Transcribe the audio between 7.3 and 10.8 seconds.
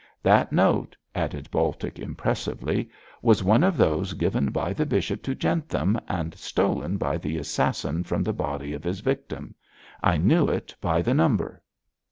assassin from the body of his victim. I knew it